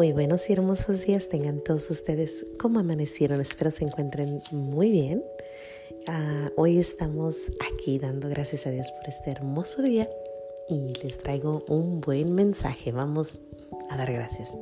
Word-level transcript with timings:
Muy 0.00 0.12
buenos 0.12 0.48
y 0.48 0.54
hermosos 0.54 1.04
días 1.04 1.28
tengan 1.28 1.60
todos 1.60 1.90
ustedes. 1.90 2.46
¿Cómo 2.58 2.78
amanecieron? 2.78 3.38
Espero 3.38 3.70
se 3.70 3.84
encuentren 3.84 4.40
muy 4.50 4.90
bien. 4.90 5.22
Uh, 6.08 6.48
hoy 6.56 6.78
estamos 6.78 7.52
aquí 7.70 7.98
dando 7.98 8.30
gracias 8.30 8.66
a 8.66 8.70
Dios 8.70 8.90
por 8.92 9.06
este 9.06 9.30
hermoso 9.30 9.82
día 9.82 10.08
y 10.70 10.94
les 11.02 11.18
traigo 11.18 11.66
un 11.68 12.00
buen 12.00 12.34
mensaje. 12.34 12.92
Vamos 12.92 13.40
a 13.90 13.98
dar 13.98 14.10
gracias. 14.10 14.56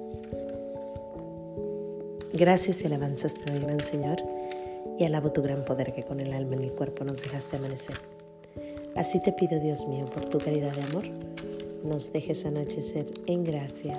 Gracias 2.32 2.82
y 2.82 2.86
alabanzas 2.86 3.34
te 3.34 3.52
doy, 3.52 3.60
gran 3.60 3.78
Señor, 3.78 4.20
y 4.98 5.05
alabo 5.05 5.30
tu 5.30 5.41
gran 5.41 5.64
poder 5.64 5.92
que 5.92 6.02
con 6.02 6.18
el 6.18 6.32
alma 6.32 6.56
y 6.56 6.64
el 6.64 6.73
cuerpo 6.73 7.05
nos 7.05 7.23
dejaste 7.23 7.59
amanecer. 7.59 8.00
Así 8.96 9.23
te 9.23 9.30
pido, 9.30 9.60
Dios 9.60 9.86
mío, 9.86 10.06
por 10.06 10.24
tu 10.24 10.38
caridad 10.38 10.74
de 10.74 10.82
amor, 10.82 11.05
nos 11.84 12.12
dejes 12.12 12.45
anochecer 12.45 13.06
en 13.28 13.45
gracia 13.45 13.96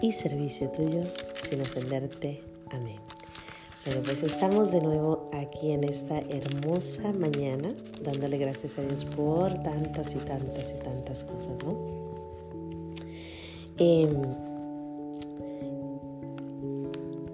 y 0.00 0.12
servicio 0.12 0.70
tuyo 0.70 1.00
sin 1.48 1.60
ofenderte. 1.60 2.42
Amén. 2.70 3.00
Bueno, 3.84 4.02
pues 4.04 4.24
estamos 4.24 4.72
de 4.72 4.80
nuevo 4.80 5.30
aquí 5.32 5.70
en 5.70 5.84
esta 5.84 6.18
hermosa 6.18 7.12
mañana, 7.12 7.68
dándole 8.02 8.36
gracias 8.36 8.78
a 8.78 8.82
Dios 8.82 9.04
por 9.04 9.62
tantas 9.62 10.14
y 10.14 10.18
tantas 10.18 10.72
y 10.72 10.82
tantas 10.82 11.24
cosas, 11.24 11.56
¿no? 11.64 11.76
Em, 13.78 14.22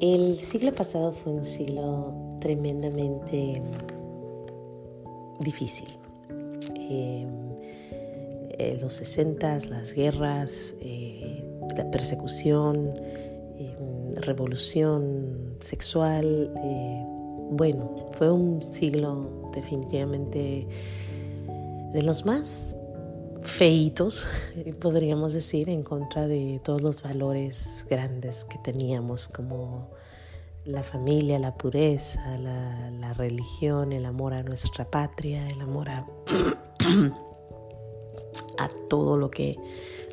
el 0.00 0.38
siglo 0.40 0.74
pasado 0.74 1.12
fue 1.12 1.32
un 1.32 1.44
siglo 1.44 2.12
tremendamente 2.40 3.62
difícil. 5.40 5.88
Em, 6.74 7.28
eh, 8.58 8.78
los 8.80 8.92
60, 8.94 9.58
las 9.70 9.94
guerras, 9.94 10.74
eh, 10.80 11.01
la 11.76 11.90
persecución, 11.90 12.94
em, 13.56 14.14
revolución 14.16 15.56
sexual. 15.60 16.52
Eh, 16.56 17.04
bueno, 17.50 18.08
fue 18.12 18.30
un 18.30 18.62
siglo 18.62 19.50
definitivamente 19.54 20.66
de 21.92 22.02
los 22.02 22.24
más 22.24 22.76
feitos, 23.42 24.28
podríamos 24.80 25.32
decir, 25.32 25.68
en 25.68 25.82
contra 25.82 26.26
de 26.26 26.60
todos 26.64 26.80
los 26.80 27.02
valores 27.02 27.86
grandes 27.90 28.44
que 28.44 28.58
teníamos 28.58 29.28
como 29.28 29.90
la 30.64 30.82
familia, 30.82 31.38
la 31.38 31.54
pureza, 31.54 32.38
la, 32.38 32.90
la 32.90 33.12
religión, 33.14 33.92
el 33.92 34.04
amor 34.04 34.34
a 34.34 34.42
nuestra 34.42 34.84
patria, 34.84 35.48
el 35.48 35.60
amor 35.60 35.88
a, 35.88 36.06
a 38.58 38.68
todo 38.88 39.16
lo 39.16 39.30
que, 39.30 39.56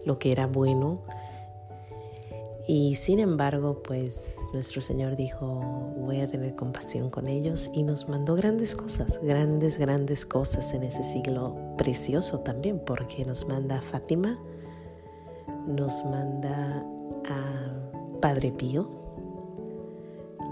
lo 0.05 0.17
que 0.17 0.31
era 0.31 0.47
bueno. 0.47 1.03
Y 2.71 2.93
sin 2.93 3.17
embargo, 3.17 3.81
pues 3.81 4.47
nuestro 4.53 4.79
Señor 4.79 5.15
dijo, 5.15 5.59
voy 5.97 6.21
a 6.21 6.27
tener 6.27 6.53
compasión 6.53 7.09
con 7.09 7.27
ellos 7.27 7.71
y 7.73 7.81
nos 7.81 8.07
mandó 8.07 8.35
grandes 8.35 8.75
cosas, 8.75 9.19
grandes, 9.23 9.79
grandes 9.79 10.23
cosas 10.23 10.71
en 10.75 10.83
ese 10.83 11.03
siglo 11.03 11.57
precioso 11.79 12.41
también, 12.41 12.79
porque 12.85 13.25
nos 13.25 13.47
manda 13.47 13.79
a 13.79 13.81
Fátima, 13.81 14.37
nos 15.65 16.05
manda 16.05 16.85
a 17.27 18.19
Padre 18.21 18.51
Pío 18.51 18.87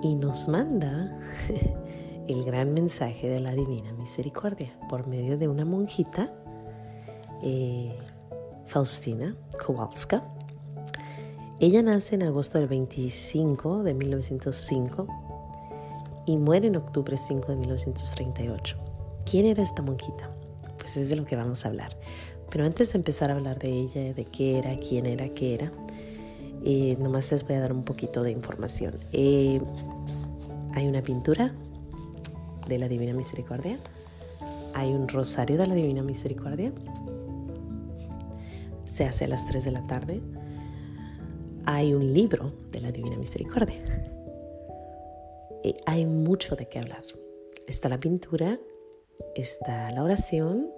y 0.01 0.15
nos 0.15 0.47
manda 0.47 1.19
el 2.27 2.43
gran 2.45 2.73
mensaje 2.73 3.29
de 3.29 3.41
la 3.41 3.53
Divina 3.53 3.93
Misericordia 3.93 4.75
por 4.89 5.05
medio 5.05 5.37
de 5.37 5.47
una 5.47 5.65
monjita, 5.65 6.33
eh, 7.43 7.95
Faustina 8.65 9.35
Kowalska 9.63 10.33
ella 11.59 11.81
nace 11.81 12.13
en 12.13 12.21
agosto 12.21 12.59
del 12.59 12.67
25 12.67 13.81
de 13.81 13.95
1905 13.95 15.07
y 16.27 16.37
muere 16.37 16.67
en 16.67 16.75
octubre 16.75 17.17
5 17.17 17.51
de 17.51 17.55
1938. 17.57 18.77
¿Quién 19.25 19.47
era 19.47 19.63
esta 19.63 19.81
monjita? 19.81 20.29
Pues 20.77 20.97
es 20.97 21.09
de 21.09 21.15
lo 21.15 21.25
que 21.25 21.35
vamos 21.35 21.65
a 21.65 21.69
hablar. 21.69 21.97
Pero 22.51 22.63
antes 22.63 22.93
de 22.93 22.99
empezar 22.99 23.31
a 23.31 23.35
hablar 23.35 23.57
de 23.57 23.69
ella, 23.69 24.13
de 24.13 24.25
qué 24.25 24.59
era, 24.59 24.77
quién 24.77 25.07
era, 25.07 25.29
qué 25.29 25.55
era, 25.55 25.71
eh, 26.63 26.95
nomás 26.99 27.31
les 27.31 27.43
voy 27.43 27.55
a 27.55 27.61
dar 27.61 27.73
un 27.73 27.83
poquito 27.83 28.21
de 28.21 28.31
información. 28.31 28.99
Eh, 29.11 29.59
hay 30.73 30.87
una 30.87 31.01
pintura 31.01 31.53
de 32.67 32.77
la 32.77 32.87
Divina 32.87 33.13
Misericordia, 33.13 33.79
hay 34.75 34.93
un 34.93 35.07
rosario 35.07 35.57
de 35.57 35.65
la 35.65 35.73
Divina 35.73 36.03
Misericordia, 36.03 36.71
se 38.85 39.05
hace 39.05 39.25
a 39.25 39.27
las 39.27 39.47
3 39.47 39.65
de 39.65 39.71
la 39.71 39.87
tarde, 39.87 40.21
hay 41.67 41.93
un 41.93 42.13
libro 42.13 42.53
de 42.71 42.79
la 42.79 42.93
Divina 42.93 43.17
Misericordia. 43.17 43.75
Y 45.65 45.75
hay 45.85 46.05
mucho 46.05 46.55
de 46.55 46.65
qué 46.69 46.79
hablar. 46.79 47.03
Está 47.67 47.89
la 47.89 47.99
pintura, 47.99 48.57
está 49.35 49.91
la 49.91 50.01
oración, 50.01 50.71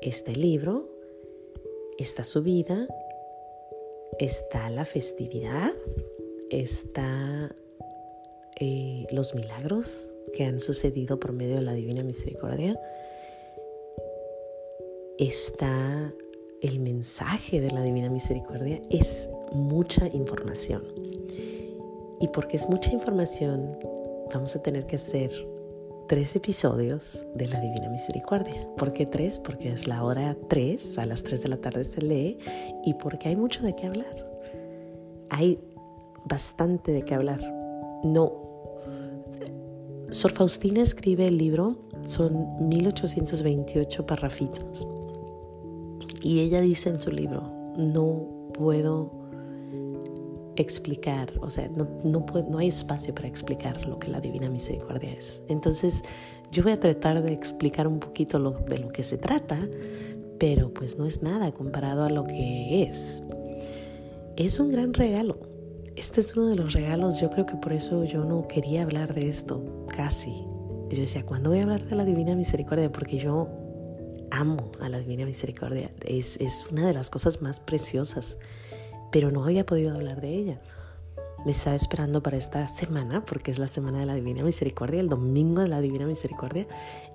está 0.00 0.32
el 0.32 0.40
libro, 0.40 0.90
está 1.98 2.24
su 2.24 2.42
vida, 2.42 2.88
está 4.18 4.70
la 4.70 4.84
festividad, 4.84 5.72
está 6.50 7.54
eh, 8.58 9.06
los 9.12 9.36
milagros 9.36 10.08
que 10.34 10.44
han 10.44 10.58
sucedido 10.58 11.20
por 11.20 11.32
medio 11.32 11.54
de 11.54 11.62
la 11.62 11.74
Divina 11.74 12.02
Misericordia, 12.02 12.76
está 15.16 16.12
el 16.62 16.78
mensaje 16.78 17.60
de 17.60 17.70
la 17.70 17.82
Divina 17.82 18.08
Misericordia, 18.08 18.80
es 18.88 19.28
mucha 19.52 20.06
información. 20.08 20.84
Y 22.20 22.28
porque 22.28 22.56
es 22.56 22.68
mucha 22.68 22.92
información, 22.92 23.76
vamos 24.32 24.54
a 24.54 24.62
tener 24.62 24.86
que 24.86 24.94
hacer 24.94 25.32
tres 26.08 26.36
episodios 26.36 27.26
de 27.34 27.48
la 27.48 27.60
Divina 27.60 27.88
Misericordia. 27.88 28.68
¿Por 28.76 28.92
qué 28.92 29.06
tres? 29.06 29.40
Porque 29.40 29.72
es 29.72 29.88
la 29.88 30.04
hora 30.04 30.36
tres, 30.48 30.98
a 30.98 31.06
las 31.06 31.24
tres 31.24 31.42
de 31.42 31.48
la 31.48 31.56
tarde 31.56 31.82
se 31.82 32.00
lee 32.00 32.38
y 32.84 32.94
porque 32.94 33.28
hay 33.28 33.36
mucho 33.36 33.62
de 33.64 33.74
qué 33.74 33.88
hablar. 33.88 34.14
Hay 35.30 35.58
bastante 36.24 36.92
de 36.92 37.02
qué 37.02 37.16
hablar. 37.16 37.40
No. 38.04 38.40
Sor 40.10 40.30
Faustina 40.30 40.80
escribe 40.80 41.26
el 41.26 41.38
libro, 41.38 41.76
son 42.04 42.68
1828 42.68 44.06
parrafitos. 44.06 44.86
Y 46.22 46.40
ella 46.40 46.60
dice 46.60 46.88
en 46.88 47.00
su 47.00 47.10
libro, 47.10 47.42
no 47.76 48.48
puedo 48.54 49.22
explicar, 50.56 51.32
o 51.40 51.50
sea, 51.50 51.68
no, 51.68 51.88
no, 52.04 52.24
no 52.50 52.58
hay 52.58 52.68
espacio 52.68 53.14
para 53.14 53.28
explicar 53.28 53.86
lo 53.86 53.98
que 53.98 54.08
la 54.08 54.20
Divina 54.20 54.48
Misericordia 54.48 55.12
es. 55.12 55.42
Entonces, 55.48 56.02
yo 56.50 56.62
voy 56.62 56.72
a 56.72 56.80
tratar 56.80 57.22
de 57.22 57.32
explicar 57.32 57.88
un 57.88 57.98
poquito 57.98 58.38
lo, 58.38 58.52
de 58.52 58.78
lo 58.78 58.88
que 58.88 59.02
se 59.02 59.18
trata, 59.18 59.68
pero 60.38 60.72
pues 60.72 60.98
no 60.98 61.06
es 61.06 61.22
nada 61.22 61.52
comparado 61.52 62.04
a 62.04 62.10
lo 62.10 62.26
que 62.26 62.82
es. 62.82 63.22
Es 64.36 64.60
un 64.60 64.70
gran 64.70 64.92
regalo. 64.92 65.38
Este 65.96 66.20
es 66.20 66.36
uno 66.36 66.48
de 66.48 66.56
los 66.56 66.72
regalos, 66.72 67.20
yo 67.20 67.30
creo 67.30 67.46
que 67.46 67.56
por 67.56 67.72
eso 67.72 68.04
yo 68.04 68.24
no 68.24 68.48
quería 68.48 68.82
hablar 68.82 69.14
de 69.14 69.28
esto, 69.28 69.86
casi. 69.94 70.32
Yo 70.90 70.98
decía, 70.98 71.24
¿cuándo 71.24 71.50
voy 71.50 71.60
a 71.60 71.62
hablar 71.62 71.84
de 71.84 71.96
la 71.96 72.04
Divina 72.04 72.34
Misericordia? 72.34 72.90
Porque 72.92 73.18
yo 73.18 73.48
amo 74.32 74.72
a 74.80 74.88
la 74.88 74.98
Divina 74.98 75.24
Misericordia. 75.24 75.92
Es, 76.04 76.40
es 76.40 76.66
una 76.70 76.86
de 76.86 76.94
las 76.94 77.10
cosas 77.10 77.42
más 77.42 77.60
preciosas 77.60 78.38
pero 79.12 79.30
no 79.30 79.44
había 79.44 79.64
podido 79.64 79.94
hablar 79.94 80.20
de 80.20 80.34
ella. 80.34 80.60
Me 81.44 81.52
estaba 81.52 81.76
esperando 81.76 82.22
para 82.22 82.36
esta 82.36 82.66
semana, 82.68 83.24
porque 83.24 83.50
es 83.50 83.58
la 83.58 83.68
semana 83.68 84.00
de 84.00 84.06
la 84.06 84.14
Divina 84.14 84.42
Misericordia, 84.42 85.00
el 85.00 85.08
domingo 85.08 85.60
de 85.60 85.68
la 85.68 85.80
Divina 85.80 86.06
Misericordia, 86.06 86.66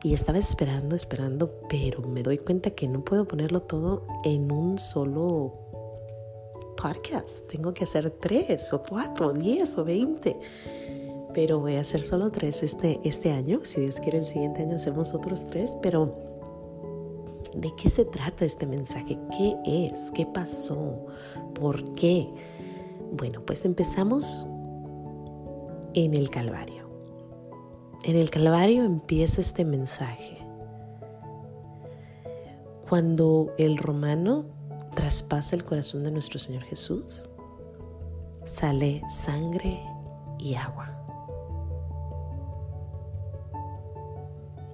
y 0.04 0.14
estaba 0.14 0.38
esperando, 0.38 0.96
esperando, 0.96 1.60
pero 1.70 2.02
me 2.02 2.24
doy 2.24 2.38
cuenta 2.38 2.72
que 2.72 2.88
no 2.88 3.04
puedo 3.04 3.28
ponerlo 3.28 3.62
todo 3.62 4.06
en 4.24 4.52
un 4.52 4.78
solo 4.78 5.54
podcast. 6.78 7.48
Tengo 7.48 7.74
que 7.74 7.86
hacer 7.86 8.12
tres 8.12 8.72
o 8.74 8.84
cuatro, 8.84 9.28
o 9.28 9.34
diez 9.34 9.78
o 9.78 9.84
veinte. 9.84 10.38
Pero 11.34 11.60
voy 11.60 11.76
a 11.76 11.82
hacer 11.82 12.04
solo 12.04 12.32
tres 12.32 12.64
este, 12.64 13.00
este 13.04 13.32
año. 13.32 13.62
Si 13.64 13.82
Dios 13.82 14.00
quiere, 14.00 14.20
el 14.20 14.26
siguiente 14.26 14.62
año 14.62 14.76
hacemos 14.76 15.14
otros 15.14 15.48
tres. 15.48 15.78
Pero, 15.82 16.27
¿de 17.58 17.74
qué 17.76 17.90
se 17.90 18.06
trata 18.06 18.46
este 18.46 18.68
mensaje? 18.68 19.18
¿Qué 19.36 19.58
es? 19.66 20.12
¿Qué 20.12 20.26
pasó? 20.26 21.08
¿Por 21.56 21.96
qué? 21.96 22.28
Bueno, 23.12 23.42
pues 23.46 23.66
empezamos 23.66 24.46
en 25.94 26.14
el 26.14 26.30
Calvario. 26.30 26.88
En 28.04 28.16
el 28.16 28.30
Calvario 28.30 28.84
empieza 28.84 29.42
este 29.42 29.66
mensaje. 29.66 30.38
Cuando 32.88 33.54
el 33.58 33.78
romano 33.78 34.46
traspasa 34.96 35.56
el 35.56 35.66
corazón 35.66 36.04
de 36.04 36.12
nuestro 36.12 36.40
Señor 36.40 36.64
Jesús, 36.64 37.30
sale 38.46 39.02
sangre 39.10 39.82
y 40.40 40.54
agua. 40.56 40.94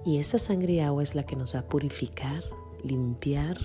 Y 0.04 0.18
esa 0.18 0.38
sangre 0.38 0.74
y 0.74 0.80
agua 0.80 1.02
es 1.02 1.14
la 1.14 1.24
que 1.24 1.34
nos 1.34 1.54
va 1.54 1.60
a 1.60 1.66
purificar, 1.66 2.44
limpiar, 2.84 3.58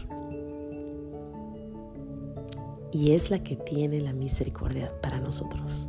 y 2.92 3.12
es 3.12 3.30
la 3.30 3.44
que 3.44 3.56
tiene 3.56 4.01
la 4.01 4.13
misericordia 4.13 4.92
para 5.01 5.19
nosotros. 5.19 5.88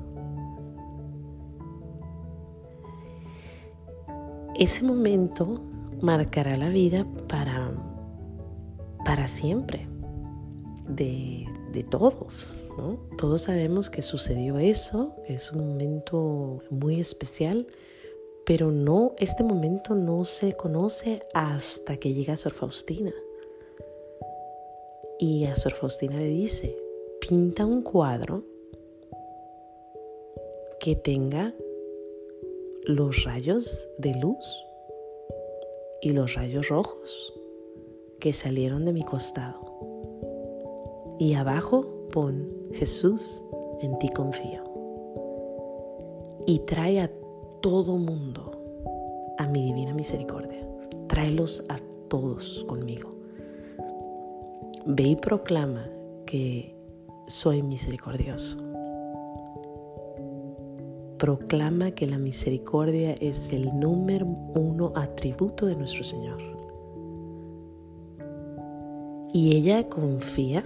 Ese 4.58 4.84
momento 4.84 5.62
marcará 6.02 6.56
la 6.56 6.68
vida 6.68 7.06
para, 7.28 7.72
para 9.04 9.26
siempre 9.26 9.88
de, 10.86 11.46
de 11.72 11.82
todos. 11.82 12.58
¿no? 12.76 12.98
Todos 13.16 13.42
sabemos 13.42 13.88
que 13.88 14.02
sucedió 14.02 14.58
eso, 14.58 15.16
es 15.26 15.52
un 15.52 15.66
momento 15.66 16.62
muy 16.70 17.00
especial, 17.00 17.66
pero 18.44 18.70
no, 18.70 19.14
este 19.18 19.44
momento 19.44 19.94
no 19.94 20.24
se 20.24 20.54
conoce 20.54 21.22
hasta 21.34 21.96
que 21.98 22.14
llega 22.14 22.36
Sor 22.36 22.52
Faustina. 22.52 23.12
Y 25.18 25.44
a 25.44 25.54
Sor 25.54 25.74
Faustina 25.74 26.16
le 26.16 26.26
dice, 26.26 26.76
pinta 27.20 27.66
un 27.66 27.82
cuadro 27.82 28.44
que 30.80 30.96
tenga 30.96 31.54
los 32.84 33.24
rayos 33.24 33.88
de 33.98 34.14
luz 34.14 34.66
y 36.00 36.12
los 36.12 36.34
rayos 36.34 36.68
rojos 36.68 37.34
que 38.18 38.32
salieron 38.32 38.84
de 38.84 38.92
mi 38.92 39.02
costado. 39.02 39.60
Y 41.18 41.34
abajo 41.34 42.08
pon 42.10 42.48
Jesús, 42.72 43.42
en 43.82 43.98
ti 43.98 44.08
confío. 44.08 44.64
Y 46.46 46.60
trae 46.60 47.00
a 47.00 47.12
todo 47.60 47.98
mundo 47.98 48.52
a 49.38 49.46
mi 49.46 49.64
divina 49.64 49.94
misericordia. 49.94 50.66
Tráelos 51.08 51.64
a 51.68 51.76
todos 52.08 52.64
conmigo. 52.68 53.14
Ve 54.86 55.02
y 55.02 55.16
proclama 55.16 55.86
que 56.26 56.74
soy 57.26 57.62
misericordioso. 57.62 58.58
Proclama 61.18 61.90
que 61.90 62.06
la 62.06 62.18
misericordia 62.18 63.12
es 63.20 63.52
el 63.52 63.78
número 63.78 64.26
uno 64.26 64.92
atributo 64.94 65.66
de 65.66 65.76
nuestro 65.76 66.02
Señor. 66.02 66.40
Y 69.32 69.56
ella 69.56 69.88
confía 69.88 70.64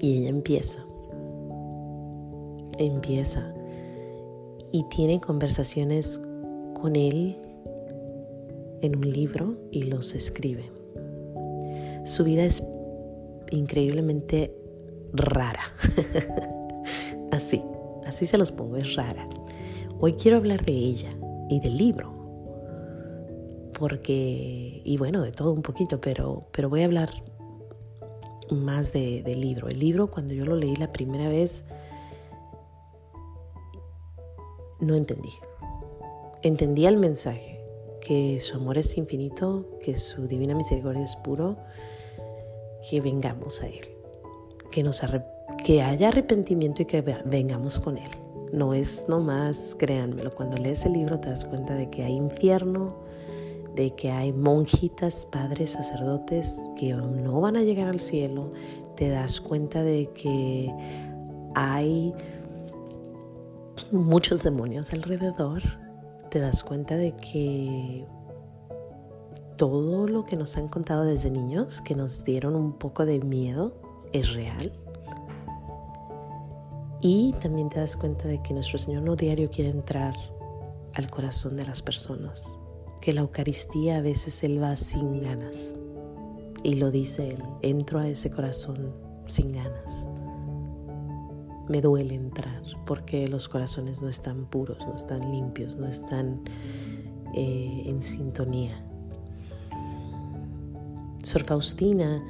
y 0.00 0.18
ella 0.18 0.28
empieza. 0.28 0.84
Empieza 2.78 3.57
y 4.72 4.84
tiene 4.90 5.20
conversaciones 5.20 6.20
con 6.74 6.96
él 6.96 7.36
en 8.80 8.96
un 8.96 9.12
libro 9.12 9.56
y 9.70 9.84
los 9.84 10.14
escribe. 10.14 10.70
Su 12.04 12.24
vida 12.24 12.44
es 12.44 12.62
increíblemente 13.50 14.54
rara. 15.12 15.62
así, 17.32 17.62
así 18.06 18.26
se 18.26 18.38
los 18.38 18.52
pongo, 18.52 18.76
es 18.76 18.94
rara. 18.94 19.28
Hoy 20.00 20.14
quiero 20.14 20.36
hablar 20.36 20.64
de 20.64 20.72
ella 20.72 21.10
y 21.48 21.60
del 21.60 21.76
libro. 21.76 22.14
Porque, 23.78 24.82
y 24.84 24.96
bueno, 24.96 25.22
de 25.22 25.32
todo 25.32 25.52
un 25.52 25.62
poquito, 25.62 26.00
pero, 26.00 26.48
pero 26.52 26.68
voy 26.68 26.82
a 26.82 26.84
hablar 26.84 27.10
más 28.50 28.92
de, 28.92 29.22
del 29.22 29.40
libro. 29.40 29.68
El 29.68 29.78
libro, 29.78 30.10
cuando 30.10 30.34
yo 30.34 30.44
lo 30.44 30.56
leí 30.56 30.74
la 30.76 30.92
primera 30.92 31.28
vez, 31.28 31.64
no 34.80 34.94
entendí. 34.94 35.32
Entendí 36.42 36.86
el 36.86 36.96
mensaje, 36.96 37.60
que 38.00 38.40
su 38.40 38.56
amor 38.56 38.78
es 38.78 38.96
infinito, 38.96 39.78
que 39.82 39.96
su 39.96 40.28
divina 40.28 40.54
misericordia 40.54 41.04
es 41.04 41.16
puro, 41.16 41.56
que 42.88 43.00
vengamos 43.00 43.62
a 43.62 43.66
Él 43.66 43.98
que, 44.70 44.82
nos 44.82 45.02
que 45.64 45.82
haya 45.82 46.08
arrepentimiento 46.08 46.82
y 46.82 46.84
que 46.84 47.00
vengamos 47.00 47.80
con 47.80 47.98
Él. 47.98 48.10
No 48.52 48.74
es 48.74 49.06
nomás, 49.08 49.76
créanmelo, 49.78 50.34
cuando 50.34 50.56
lees 50.56 50.84
el 50.86 50.94
libro 50.94 51.18
te 51.20 51.28
das 51.28 51.44
cuenta 51.44 51.74
de 51.74 51.90
que 51.90 52.04
hay 52.04 52.14
infierno, 52.14 52.96
de 53.74 53.94
que 53.94 54.10
hay 54.10 54.32
monjitas, 54.32 55.26
padres, 55.30 55.70
sacerdotes 55.72 56.70
que 56.76 56.94
no 56.94 57.40
van 57.40 57.56
a 57.56 57.62
llegar 57.62 57.88
al 57.88 58.00
cielo, 58.00 58.52
te 58.96 59.08
das 59.08 59.40
cuenta 59.40 59.82
de 59.82 60.10
que 60.14 60.72
hay 61.54 62.14
muchos 63.92 64.42
demonios 64.42 64.92
alrededor, 64.92 65.62
te 66.30 66.40
das 66.40 66.62
cuenta 66.62 66.96
de 66.96 67.14
que 67.16 68.06
todo 69.56 70.06
lo 70.06 70.24
que 70.24 70.36
nos 70.36 70.56
han 70.56 70.68
contado 70.68 71.04
desde 71.04 71.30
niños, 71.30 71.80
que 71.80 71.94
nos 71.94 72.24
dieron 72.24 72.54
un 72.54 72.74
poco 72.74 73.04
de 73.04 73.20
miedo, 73.20 73.74
es 74.12 74.34
real. 74.34 74.72
Y 77.00 77.32
también 77.40 77.68
te 77.68 77.80
das 77.80 77.96
cuenta 77.96 78.26
de 78.26 78.42
que 78.42 78.54
nuestro 78.54 78.78
Señor 78.78 79.02
no 79.02 79.16
diario 79.16 79.50
quiere 79.50 79.70
entrar 79.70 80.14
al 80.94 81.10
corazón 81.10 81.56
de 81.56 81.64
las 81.64 81.82
personas, 81.82 82.58
que 83.00 83.12
la 83.12 83.20
Eucaristía 83.20 83.98
a 83.98 84.00
veces 84.00 84.42
Él 84.42 84.62
va 84.62 84.76
sin 84.76 85.20
ganas. 85.20 85.74
Y 86.62 86.74
lo 86.74 86.90
dice 86.90 87.28
Él, 87.28 87.42
entro 87.62 88.00
a 88.00 88.08
ese 88.08 88.30
corazón 88.30 88.92
sin 89.26 89.52
ganas. 89.52 90.08
Me 91.68 91.80
duele 91.80 92.14
entrar 92.14 92.62
porque 92.86 93.28
los 93.28 93.48
corazones 93.48 94.00
no 94.02 94.08
están 94.08 94.46
puros, 94.46 94.78
no 94.78 94.94
están 94.94 95.30
limpios, 95.30 95.76
no 95.76 95.86
están 95.86 96.42
eh, 97.34 97.82
en 97.86 98.02
sintonía. 98.02 98.84
Sor 101.22 101.42
Faustina 101.42 102.22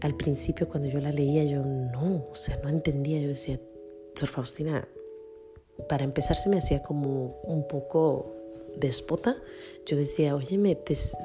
al 0.00 0.14
principio 0.14 0.68
cuando 0.68 0.88
yo 0.88 1.00
la 1.00 1.12
leía 1.12 1.44
yo 1.44 1.64
no, 1.64 2.26
o 2.30 2.34
sea, 2.34 2.58
no 2.62 2.68
entendía, 2.68 3.20
yo 3.20 3.28
decía, 3.28 3.60
Sor 4.14 4.28
Faustina, 4.28 4.86
para 5.88 6.04
empezar 6.04 6.36
se 6.36 6.48
me 6.48 6.58
hacía 6.58 6.82
como 6.82 7.40
un 7.44 7.66
poco 7.66 8.34
despota. 8.76 9.36
Yo 9.86 9.96
decía, 9.96 10.34
oye, 10.34 10.56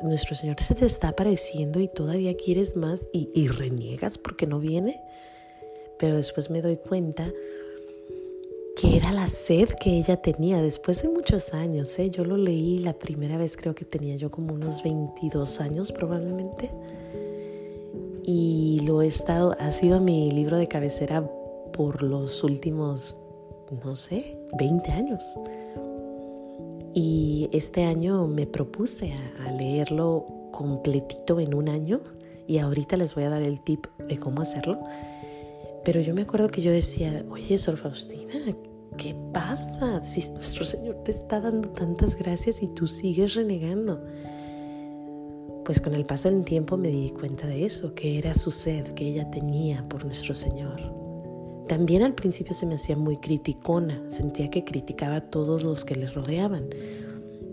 nuestro 0.03 0.35
Señor 0.35 0.59
se 0.59 0.75
te 0.75 0.85
está 0.85 1.09
apareciendo 1.09 1.79
y 1.79 1.87
todavía 1.87 2.35
quieres 2.35 2.75
más 2.75 3.09
y, 3.11 3.29
y 3.33 3.47
reniegas 3.47 4.17
porque 4.17 4.47
no 4.47 4.59
viene. 4.59 5.01
Pero 5.99 6.15
después 6.15 6.49
me 6.49 6.61
doy 6.61 6.77
cuenta 6.77 7.31
que 8.79 8.97
era 8.97 9.11
la 9.11 9.27
sed 9.27 9.69
que 9.79 9.97
ella 9.97 10.17
tenía 10.17 10.61
después 10.61 11.01
de 11.01 11.09
muchos 11.09 11.53
años. 11.53 11.97
¿eh? 11.99 12.09
Yo 12.09 12.25
lo 12.25 12.37
leí 12.37 12.79
la 12.79 12.93
primera 12.93 13.37
vez, 13.37 13.55
creo 13.55 13.75
que 13.75 13.85
tenía 13.85 14.15
yo 14.15 14.31
como 14.31 14.53
unos 14.53 14.83
22 14.83 15.61
años 15.61 15.91
probablemente 15.91 16.71
y 18.25 18.81
lo 18.85 19.01
he 19.01 19.07
estado, 19.07 19.55
ha 19.59 19.71
sido 19.71 19.99
mi 19.99 20.31
libro 20.31 20.57
de 20.57 20.67
cabecera 20.67 21.29
por 21.73 22.01
los 22.03 22.43
últimos, 22.43 23.17
no 23.83 23.95
sé, 23.95 24.37
20 24.57 24.91
años. 24.91 25.23
Y 26.93 27.49
este 27.51 27.83
año 27.83 28.27
me 28.27 28.45
propuse 28.45 29.13
a, 29.45 29.51
leerlo 29.51 30.25
completito 30.51 31.39
en 31.39 31.53
un 31.53 31.67
año 31.67 32.01
y 32.47 32.59
ahorita 32.59 32.97
les 32.97 33.15
voy 33.15 33.23
a 33.25 33.29
dar 33.29 33.41
el 33.41 33.59
tip 33.61 33.87
de 34.07 34.19
cómo 34.19 34.41
hacerlo. 34.41 34.79
Pero 35.83 35.99
yo 35.99 36.13
me 36.13 36.21
acuerdo 36.21 36.49
que 36.49 36.61
yo 36.61 36.71
decía, 36.71 37.25
oye, 37.29 37.57
Sor 37.57 37.77
Faustina, 37.77 38.55
¿qué 38.97 39.15
pasa? 39.33 40.03
Si 40.03 40.21
nuestro 40.33 40.65
Señor 40.65 41.03
te 41.03 41.11
está 41.11 41.41
dando 41.41 41.69
tantas 41.69 42.15
gracias 42.15 42.61
y 42.63 42.67
tú 42.67 42.87
sigues 42.87 43.35
renegando. 43.35 44.01
Pues 45.65 45.79
con 45.79 45.95
el 45.95 46.05
paso 46.05 46.29
del 46.29 46.43
tiempo 46.43 46.77
me 46.77 46.89
di 46.89 47.09
cuenta 47.11 47.47
de 47.47 47.65
eso, 47.65 47.93
que 47.93 48.17
era 48.17 48.33
su 48.33 48.51
sed 48.51 48.87
que 48.89 49.07
ella 49.07 49.29
tenía 49.29 49.87
por 49.87 50.05
nuestro 50.05 50.35
Señor. 50.35 50.93
También 51.67 52.03
al 52.03 52.13
principio 52.13 52.53
se 52.53 52.65
me 52.65 52.75
hacía 52.75 52.97
muy 52.97 53.17
criticona, 53.17 54.03
sentía 54.07 54.49
que 54.49 54.65
criticaba 54.65 55.15
a 55.17 55.21
todos 55.29 55.63
los 55.63 55.85
que 55.85 55.95
le 55.95 56.07
rodeaban. 56.07 56.69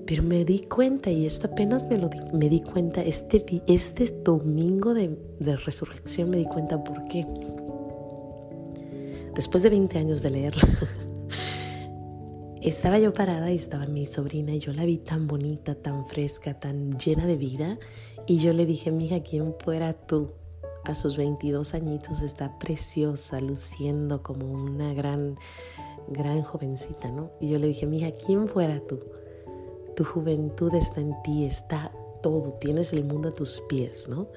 Pero 0.06 0.24
me 0.24 0.44
di 0.44 0.60
cuenta, 0.62 1.10
y 1.10 1.24
esto 1.24 1.46
apenas 1.46 1.88
me, 1.88 1.98
lo 1.98 2.08
di, 2.08 2.18
me 2.32 2.48
di 2.48 2.62
cuenta, 2.62 3.02
este, 3.02 3.62
este 3.68 4.12
domingo 4.24 4.92
de, 4.92 5.16
de 5.38 5.56
resurrección 5.56 6.30
me 6.30 6.38
di 6.38 6.46
cuenta 6.46 6.82
por 6.82 7.04
qué. 7.04 7.24
Después 9.34 9.62
de 9.62 9.70
20 9.70 9.98
años 9.98 10.22
de 10.22 10.30
leerla, 10.30 10.62
estaba 12.62 12.98
yo 12.98 13.12
parada 13.12 13.50
y 13.52 13.56
estaba 13.56 13.86
mi 13.86 14.06
sobrina 14.06 14.52
y 14.52 14.58
yo 14.58 14.72
la 14.72 14.84
vi 14.84 14.98
tan 14.98 15.26
bonita, 15.26 15.74
tan 15.74 16.06
fresca, 16.06 16.58
tan 16.58 16.98
llena 16.98 17.26
de 17.26 17.36
vida 17.36 17.78
y 18.26 18.38
yo 18.38 18.52
le 18.52 18.66
dije, 18.66 18.90
mija, 18.90 19.20
¿quién 19.22 19.54
fuera 19.58 19.92
tú? 19.92 20.32
A 20.84 20.94
sus 20.94 21.16
22 21.16 21.74
añitos 21.74 22.22
está 22.22 22.58
preciosa, 22.58 23.40
luciendo 23.40 24.22
como 24.22 24.50
una 24.50 24.94
gran, 24.94 25.36
gran 26.08 26.42
jovencita, 26.42 27.10
¿no? 27.10 27.30
Y 27.40 27.48
yo 27.48 27.58
le 27.58 27.68
dije, 27.68 27.86
mija, 27.86 28.12
¿quién 28.12 28.48
fuera 28.48 28.80
tú? 28.86 28.98
Tu 29.94 30.04
juventud 30.04 30.74
está 30.74 31.00
en 31.00 31.14
ti, 31.22 31.44
está 31.44 31.92
todo, 32.22 32.52
tienes 32.54 32.92
el 32.92 33.04
mundo 33.04 33.28
a 33.28 33.32
tus 33.32 33.62
pies, 33.68 34.08
¿no? 34.08 34.28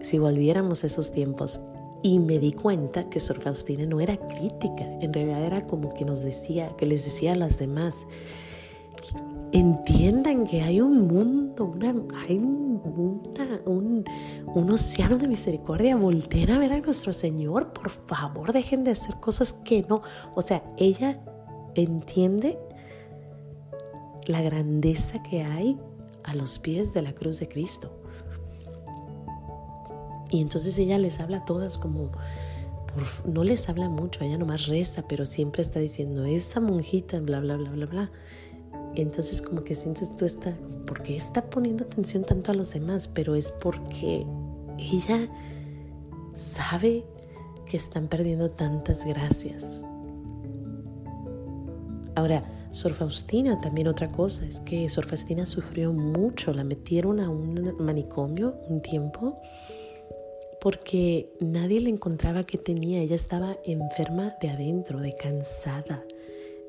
Si 0.00 0.18
volviéramos 0.18 0.84
a 0.84 0.86
esos 0.86 1.12
tiempos, 1.12 1.60
y 2.04 2.20
me 2.20 2.38
di 2.38 2.52
cuenta 2.52 3.08
que 3.08 3.18
Sor 3.18 3.40
Faustina 3.40 3.84
no 3.84 3.98
era 3.98 4.16
crítica, 4.16 4.84
en 5.00 5.12
realidad 5.12 5.42
era 5.44 5.66
como 5.66 5.92
que 5.94 6.04
nos 6.04 6.22
decía, 6.22 6.68
que 6.76 6.86
les 6.86 7.04
decía 7.04 7.32
a 7.32 7.34
las 7.34 7.58
demás, 7.58 8.06
entiendan 9.52 10.46
que 10.46 10.62
hay 10.62 10.80
un 10.80 11.08
mundo, 11.08 11.64
una, 11.64 11.94
hay 12.28 12.38
un 12.38 12.64
un, 13.66 14.70
océano 14.70 15.18
de 15.18 15.28
misericordia. 15.28 15.96
Volteen 15.96 16.50
a 16.50 16.58
ver 16.58 16.72
a 16.72 16.80
nuestro 16.80 17.12
Señor. 17.12 17.72
Por 17.72 17.90
favor, 17.90 18.52
dejen 18.52 18.84
de 18.84 18.92
hacer 18.92 19.16
cosas 19.20 19.52
que 19.52 19.84
no. 19.88 20.02
O 20.34 20.42
sea, 20.42 20.62
ella 20.76 21.20
entiende 21.74 22.58
la 24.26 24.42
grandeza 24.42 25.22
que 25.22 25.42
hay 25.42 25.78
a 26.22 26.34
los 26.34 26.58
pies 26.58 26.94
de 26.94 27.02
la 27.02 27.14
cruz 27.14 27.38
de 27.38 27.48
Cristo. 27.48 28.03
Y 30.30 30.40
entonces 30.40 30.78
ella 30.78 30.98
les 30.98 31.20
habla 31.20 31.38
a 31.38 31.44
todas 31.44 31.78
como, 31.78 32.10
no 33.24 33.44
les 33.44 33.68
habla 33.68 33.88
mucho, 33.88 34.24
ella 34.24 34.38
nomás 34.38 34.66
reza, 34.66 35.04
pero 35.08 35.24
siempre 35.24 35.62
está 35.62 35.80
diciendo, 35.80 36.24
esa 36.24 36.60
monjita, 36.60 37.20
bla, 37.20 37.40
bla, 37.40 37.56
bla, 37.56 37.70
bla, 37.70 37.86
bla. 37.86 38.10
Entonces 38.94 39.42
como 39.42 39.64
que 39.64 39.74
sientes 39.74 40.14
tú 40.16 40.24
esta, 40.24 40.56
¿por 40.86 41.02
qué 41.02 41.16
está 41.16 41.42
poniendo 41.50 41.84
atención 41.84 42.24
tanto 42.24 42.52
a 42.52 42.54
los 42.54 42.72
demás? 42.72 43.08
Pero 43.08 43.34
es 43.34 43.50
porque 43.50 44.24
ella 44.78 45.28
sabe 46.32 47.04
que 47.66 47.76
están 47.76 48.08
perdiendo 48.08 48.50
tantas 48.50 49.04
gracias. 49.04 49.84
Ahora, 52.14 52.44
Sor 52.70 52.92
Faustina, 52.92 53.60
también 53.60 53.88
otra 53.88 54.10
cosa, 54.10 54.44
es 54.44 54.60
que 54.60 54.88
Sor 54.88 55.06
Faustina 55.06 55.46
sufrió 55.46 55.92
mucho, 55.92 56.52
la 56.52 56.64
metieron 56.64 57.20
a 57.20 57.28
un 57.28 57.76
manicomio 57.78 58.56
un 58.68 58.82
tiempo 58.82 59.40
porque 60.64 61.30
nadie 61.40 61.78
le 61.78 61.90
encontraba 61.90 62.44
que 62.44 62.56
tenía, 62.56 63.02
ella 63.02 63.16
estaba 63.16 63.58
enferma 63.64 64.34
de 64.40 64.48
adentro, 64.48 64.98
de 64.98 65.14
cansada, 65.14 66.02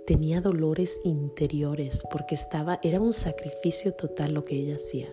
tenía 0.05 0.41
dolores 0.41 0.99
interiores 1.05 2.03
porque 2.11 2.35
estaba, 2.35 2.81
era 2.83 2.99
un 2.99 3.13
sacrificio 3.13 3.93
total 3.93 4.33
lo 4.33 4.43
que 4.43 4.57
ella 4.57 4.75
hacía. 4.75 5.07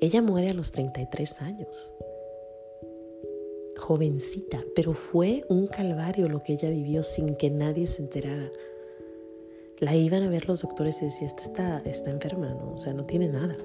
Ella 0.00 0.22
muere 0.22 0.48
a 0.48 0.54
los 0.54 0.72
33 0.72 1.42
años, 1.42 1.92
jovencita, 3.76 4.64
pero 4.74 4.94
fue 4.94 5.44
un 5.50 5.66
calvario 5.66 6.30
lo 6.30 6.42
que 6.42 6.54
ella 6.54 6.70
vivió 6.70 7.02
sin 7.02 7.36
que 7.36 7.50
nadie 7.50 7.86
se 7.86 8.00
enterara 8.00 8.50
la 9.80 9.94
iban 9.94 10.22
a 10.22 10.30
ver 10.30 10.48
los 10.48 10.62
doctores 10.62 11.02
y 11.02 11.06
decía, 11.06 11.26
esta 11.26 11.42
está, 11.42 11.78
está 11.84 12.10
enferma, 12.10 12.48
¿no? 12.48 12.72
O 12.72 12.78
sea, 12.78 12.94
no 12.94 13.04
tiene 13.04 13.28
nada. 13.28 13.58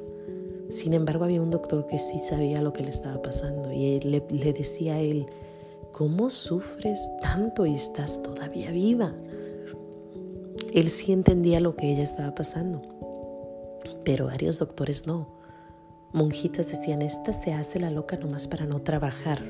Sin 0.71 0.93
embargo, 0.93 1.25
había 1.25 1.41
un 1.41 1.49
doctor 1.49 1.85
que 1.85 1.99
sí 1.99 2.19
sabía 2.19 2.61
lo 2.61 2.71
que 2.71 2.81
le 2.81 2.91
estaba 2.91 3.21
pasando 3.21 3.73
y 3.73 3.97
él, 3.97 4.09
le, 4.09 4.23
le 4.29 4.53
decía 4.53 4.95
a 4.95 4.99
él, 4.99 5.27
¿cómo 5.91 6.29
sufres 6.29 7.11
tanto 7.21 7.65
y 7.65 7.75
estás 7.75 8.21
todavía 8.21 8.71
viva? 8.71 9.13
Él 10.73 10.89
sí 10.89 11.11
entendía 11.11 11.59
lo 11.59 11.75
que 11.75 11.91
ella 11.91 12.03
estaba 12.03 12.33
pasando, 12.33 12.81
pero 14.05 14.27
varios 14.27 14.59
doctores 14.59 15.05
no. 15.05 15.27
Monjitas 16.13 16.69
decían, 16.69 17.01
esta 17.01 17.33
se 17.33 17.51
hace 17.51 17.77
la 17.77 17.91
loca 17.91 18.15
nomás 18.15 18.47
para 18.47 18.65
no 18.65 18.81
trabajar. 18.81 19.43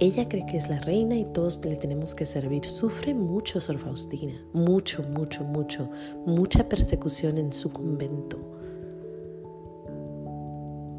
Ella 0.00 0.28
cree 0.28 0.44
que 0.46 0.56
es 0.56 0.68
la 0.68 0.80
reina 0.80 1.14
y 1.16 1.24
todos 1.24 1.64
le 1.64 1.76
tenemos 1.76 2.16
que 2.16 2.26
servir. 2.26 2.64
Sufre 2.64 3.14
mucho 3.14 3.60
Sor 3.60 3.78
Faustina, 3.78 4.34
mucho, 4.52 5.04
mucho, 5.04 5.44
mucho, 5.44 5.88
mucha 6.26 6.68
persecución 6.68 7.38
en 7.38 7.52
su 7.52 7.70
convento. 7.70 8.55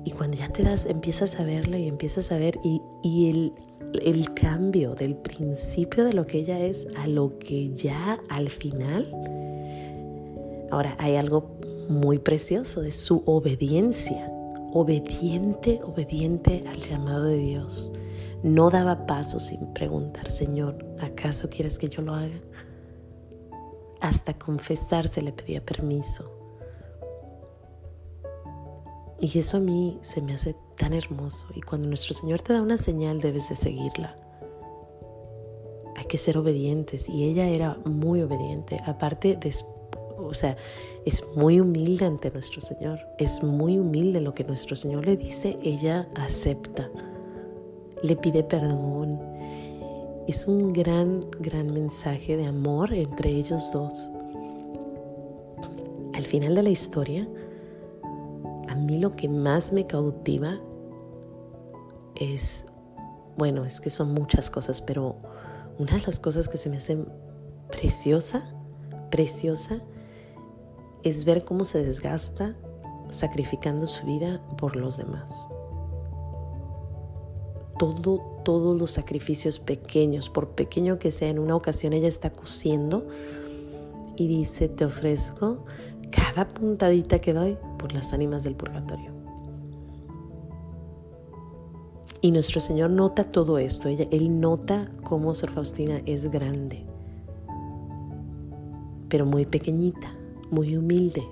Y 0.07 0.11
cuando 0.11 0.37
ya 0.37 0.47
te 0.47 0.63
das, 0.63 0.85
empiezas 0.85 1.37
a 1.37 1.43
verla 1.43 1.77
y 1.77 1.85
empiezas 1.85 2.31
a 2.31 2.37
ver 2.37 2.61
y, 2.63 3.29
el, 3.29 3.51
el 4.01 4.33
cambio 4.33 4.95
del 4.95 5.17
principio 5.17 6.05
de 6.05 6.13
lo 6.13 6.25
que 6.25 6.39
ella 6.39 6.59
es 6.61 6.87
a 6.95 7.07
lo 7.07 7.37
que 7.39 7.75
ya 7.75 8.17
al 8.29 8.49
final. 8.49 9.05
Ahora 10.71 10.95
hay 10.97 11.17
algo 11.17 11.59
muy 11.89 12.19
precioso 12.19 12.79
de 12.79 12.93
su 12.93 13.21
obediencia, 13.25 14.31
obediente, 14.71 15.81
obediente 15.83 16.63
al 16.69 16.77
llamado 16.77 17.25
de 17.25 17.39
Dios. 17.39 17.91
No 18.43 18.69
daba 18.69 19.07
paso 19.07 19.41
sin 19.41 19.73
preguntar, 19.73 20.31
Señor, 20.31 20.85
¿acaso 21.01 21.49
quieres 21.49 21.79
que 21.79 21.89
yo 21.89 22.01
lo 22.01 22.13
haga? 22.13 22.39
Hasta 23.99 24.39
confesarse 24.39 25.21
le 25.21 25.33
pedía 25.33 25.65
permiso. 25.65 26.36
Y 29.19 29.39
eso 29.39 29.57
a 29.57 29.59
mí 29.59 29.97
se 30.01 30.21
me 30.21 30.33
hace 30.33 30.55
tan 30.75 30.93
hermoso. 30.93 31.47
Y 31.55 31.61
cuando 31.61 31.87
nuestro 31.87 32.13
Señor 32.13 32.41
te 32.41 32.53
da 32.53 32.61
una 32.61 32.77
señal, 32.77 33.19
debes 33.19 33.49
de 33.49 33.55
seguirla. 33.55 34.17
Hay 35.95 36.05
que 36.05 36.17
ser 36.17 36.37
obedientes. 36.37 37.09
Y 37.09 37.23
ella 37.23 37.47
era 37.47 37.77
muy 37.85 38.21
obediente. 38.21 38.79
Aparte, 38.85 39.35
de, 39.35 39.53
o 40.17 40.33
sea, 40.33 40.55
es 41.05 41.23
muy 41.35 41.59
humilde 41.59 42.05
ante 42.05 42.29
nuestro 42.29 42.61
Señor. 42.61 42.99
Es 43.17 43.41
muy 43.41 43.79
humilde 43.79 44.21
lo 44.21 44.33
que 44.33 44.43
nuestro 44.43 44.75
Señor 44.75 45.05
le 45.05 45.17
dice. 45.17 45.57
Ella 45.63 46.07
acepta 46.15 46.91
le 48.03 48.15
pide 48.15 48.43
perdón. 48.43 49.19
Es 50.27 50.47
un 50.47 50.73
gran, 50.73 51.21
gran 51.39 51.73
mensaje 51.73 52.35
de 52.35 52.45
amor 52.45 52.93
entre 52.93 53.31
ellos 53.31 53.71
dos. 53.71 54.09
Al 56.13 56.23
final 56.23 56.55
de 56.55 56.63
la 56.63 56.69
historia, 56.69 57.27
a 58.67 58.75
mí 58.75 58.99
lo 58.99 59.15
que 59.15 59.29
más 59.29 59.73
me 59.73 59.87
cautiva 59.87 60.59
es, 62.15 62.65
bueno, 63.37 63.65
es 63.65 63.79
que 63.79 63.89
son 63.89 64.13
muchas 64.13 64.49
cosas, 64.49 64.81
pero 64.81 65.17
una 65.77 65.93
de 65.93 66.01
las 66.01 66.19
cosas 66.19 66.49
que 66.49 66.57
se 66.57 66.69
me 66.69 66.77
hace 66.77 66.97
preciosa, 67.69 68.43
preciosa, 69.09 69.81
es 71.03 71.25
ver 71.25 71.45
cómo 71.45 71.63
se 71.63 71.83
desgasta 71.83 72.55
sacrificando 73.09 73.87
su 73.87 74.05
vida 74.05 74.41
por 74.57 74.75
los 74.75 74.97
demás 74.97 75.47
todo, 77.77 78.21
todos 78.43 78.79
los 78.79 78.91
sacrificios 78.91 79.59
pequeños, 79.59 80.29
por 80.29 80.49
pequeño 80.49 80.99
que 80.99 81.11
sea. 81.11 81.29
En 81.29 81.39
una 81.39 81.55
ocasión 81.55 81.93
ella 81.93 82.07
está 82.07 82.31
cosiendo 82.31 83.07
y 84.15 84.27
dice, 84.27 84.67
te 84.67 84.85
ofrezco 84.85 85.65
cada 86.11 86.47
puntadita 86.47 87.19
que 87.19 87.33
doy 87.33 87.57
por 87.77 87.93
las 87.93 88.13
ánimas 88.13 88.43
del 88.43 88.55
purgatorio. 88.55 89.11
Y 92.21 92.31
nuestro 92.31 92.59
Señor 92.59 92.89
nota 92.89 93.23
todo 93.23 93.57
esto, 93.59 93.89
Él 93.89 94.39
nota 94.39 94.91
cómo 95.03 95.35
Sor 95.35 95.51
Faustina 95.51 96.01
es 96.05 96.31
grande, 96.31 96.83
pero 99.07 99.25
muy 99.25 99.45
pequeñita, 99.45 100.15
muy 100.49 100.75
humilde, 100.75 101.23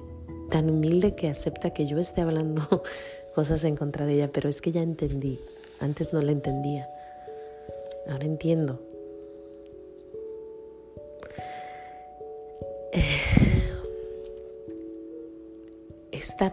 tan 0.52 0.70
humilde 0.70 1.16
que 1.16 1.28
acepta 1.28 1.72
que 1.72 1.88
yo 1.88 1.98
esté 1.98 2.22
hablando 2.22 2.84
cosas 3.36 3.64
en 3.64 3.76
contra 3.76 4.06
de 4.06 4.14
ella, 4.14 4.32
pero 4.32 4.48
es 4.48 4.62
que 4.62 4.72
ya 4.72 4.84
entendí 4.84 5.40
antes 5.80 6.14
no 6.14 6.22
la 6.22 6.32
entendía. 6.32 6.88
Ahora 8.10 8.26
entiendo. 8.26 8.80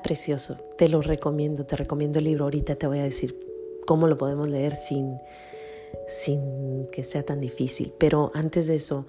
Precioso. 0.01 0.57
Te 0.79 0.89
lo 0.89 1.03
recomiendo. 1.03 1.67
Te 1.67 1.77
recomiendo 1.77 2.21
el 2.21 2.25
libro. 2.25 2.45
Ahorita 2.45 2.77
te 2.77 2.87
voy 2.87 3.01
a 3.01 3.03
decir 3.03 3.39
cómo 3.87 4.07
lo 4.07 4.17
podemos 4.17 4.49
leer 4.49 4.75
sin, 4.75 5.19
sin 6.09 6.89
que 6.93 7.03
sea 7.03 7.25
tan 7.25 7.41
difícil. 7.41 7.93
Pero 7.99 8.31
antes 8.35 8.67
de 8.69 8.77
eso, 8.77 9.07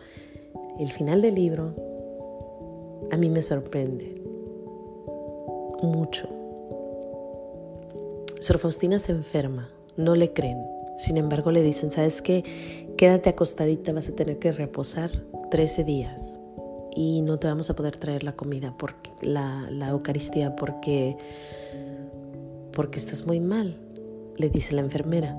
el 0.79 0.91
final 0.91 1.21
del 1.21 1.35
libro 1.35 1.73
a 3.11 3.17
mí 3.17 3.29
me 3.29 3.43
sorprende 3.43 4.21
mucho. 5.81 6.27
Sor 8.39 8.57
Faustina 8.57 8.99
se 8.99 9.11
enferma 9.13 9.69
no 9.97 10.15
le 10.15 10.33
creen. 10.33 10.65
Sin 10.97 11.17
embargo, 11.17 11.51
le 11.51 11.61
dicen, 11.61 11.91
¿sabes 11.91 12.21
qué? 12.21 12.43
Quédate 12.97 13.29
acostadita, 13.29 13.93
vas 13.93 14.09
a 14.09 14.15
tener 14.15 14.39
que 14.39 14.51
reposar 14.51 15.11
13 15.51 15.83
días 15.83 16.39
y 16.95 17.21
no 17.21 17.39
te 17.39 17.47
vamos 17.47 17.69
a 17.69 17.75
poder 17.75 17.97
traer 17.97 18.23
la 18.23 18.33
comida, 18.33 18.75
porque, 18.77 19.11
la, 19.21 19.67
la 19.69 19.89
Eucaristía, 19.89 20.55
porque, 20.55 21.17
porque 22.71 22.99
estás 22.99 23.25
muy 23.25 23.39
mal, 23.39 23.77
le 24.37 24.49
dice 24.49 24.73
la 24.75 24.81
enfermera. 24.81 25.37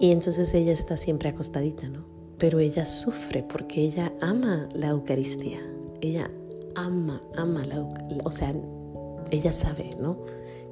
Y 0.00 0.12
entonces 0.12 0.54
ella 0.54 0.72
está 0.72 0.96
siempre 0.96 1.28
acostadita, 1.28 1.88
¿no? 1.88 2.04
Pero 2.38 2.60
ella 2.60 2.84
sufre 2.84 3.42
porque 3.42 3.80
ella 3.82 4.12
ama 4.20 4.68
la 4.72 4.88
Eucaristía. 4.88 5.60
Ella 6.00 6.30
ama, 6.76 7.20
ama 7.36 7.64
la 7.64 7.76
Eucaristía. 7.76 8.22
O 8.24 8.30
sea, 8.30 8.54
ella 9.30 9.50
sabe, 9.50 9.90
¿no? 10.00 10.18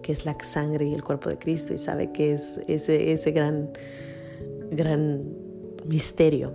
que 0.06 0.12
es 0.12 0.24
la 0.24 0.36
sangre 0.40 0.86
y 0.86 0.94
el 0.94 1.02
cuerpo 1.02 1.28
de 1.28 1.36
Cristo 1.36 1.74
y 1.74 1.78
sabe 1.78 2.12
que 2.12 2.32
es 2.32 2.60
ese, 2.68 3.10
ese 3.10 3.32
gran, 3.32 3.70
gran 4.70 5.24
misterio. 5.84 6.52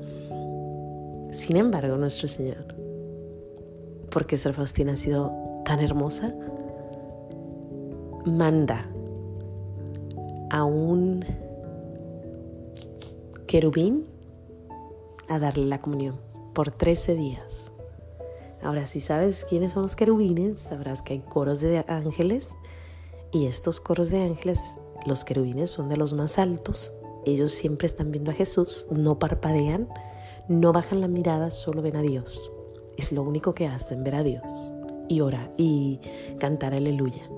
Sin 1.31 1.55
embargo, 1.55 1.95
nuestro 1.95 2.27
Señor, 2.27 2.75
porque 4.09 4.35
Sor 4.37 4.53
Faustina 4.53 4.93
ha 4.93 4.97
sido 4.97 5.31
tan 5.63 5.79
hermosa, 5.79 6.35
manda 8.25 8.89
a 10.49 10.65
un 10.65 11.23
querubín 13.47 14.05
a 15.29 15.39
darle 15.39 15.65
la 15.65 15.81
comunión 15.81 16.19
por 16.53 16.71
13 16.71 17.15
días. 17.15 17.71
Ahora, 18.61 18.85
si 18.85 18.99
sabes 18.99 19.45
quiénes 19.45 19.71
son 19.71 19.83
los 19.83 19.95
querubines, 19.95 20.59
sabrás 20.59 21.01
que 21.01 21.13
hay 21.13 21.19
coros 21.19 21.61
de 21.61 21.85
ángeles 21.87 22.55
y 23.31 23.45
estos 23.45 23.79
coros 23.79 24.09
de 24.09 24.21
ángeles, 24.21 24.59
los 25.05 25.23
querubines 25.23 25.69
son 25.69 25.87
de 25.87 25.95
los 25.95 26.13
más 26.13 26.37
altos. 26.37 26.93
Ellos 27.25 27.51
siempre 27.51 27.85
están 27.85 28.11
viendo 28.11 28.31
a 28.31 28.33
Jesús, 28.33 28.87
no 28.91 29.17
parpadean, 29.17 29.87
no 30.47 30.73
bajan 30.73 31.01
la 31.01 31.07
mirada, 31.07 31.51
solo 31.51 31.81
ven 31.81 31.95
a 31.95 32.01
Dios. 32.01 32.51
Es 32.97 33.11
lo 33.11 33.23
único 33.23 33.53
que 33.53 33.67
hacen, 33.67 34.03
ver 34.03 34.15
a 34.15 34.23
Dios 34.23 34.73
y 35.07 35.19
orar 35.21 35.51
y 35.57 35.99
cantar 36.39 36.73
aleluya. 36.73 37.29